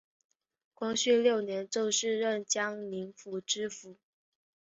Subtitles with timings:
[0.73, 3.97] 光绪六年正式任江宁府知府。